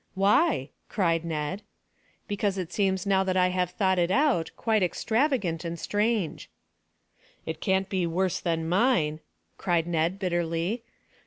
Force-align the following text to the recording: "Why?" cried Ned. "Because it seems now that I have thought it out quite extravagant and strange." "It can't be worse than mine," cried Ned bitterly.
"Why?" 0.15 0.71
cried 0.89 1.23
Ned. 1.23 1.61
"Because 2.27 2.57
it 2.57 2.73
seems 2.73 3.05
now 3.05 3.23
that 3.23 3.37
I 3.37 3.49
have 3.49 3.69
thought 3.69 3.99
it 3.99 4.09
out 4.09 4.49
quite 4.57 4.81
extravagant 4.81 5.63
and 5.63 5.79
strange." 5.79 6.49
"It 7.45 7.61
can't 7.61 7.87
be 7.87 8.07
worse 8.07 8.39
than 8.39 8.67
mine," 8.67 9.19
cried 9.59 9.85
Ned 9.85 10.17
bitterly. 10.17 10.81